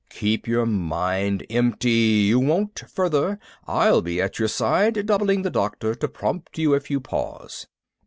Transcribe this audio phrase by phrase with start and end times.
[0.09, 1.91] "Keep your mind empty.
[2.27, 2.79] You won't.
[2.89, 7.67] Further, I'll be at your side, doubling the Doctor, to prompt you if you pause."